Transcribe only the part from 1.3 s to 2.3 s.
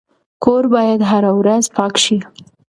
ورځ پاک شي.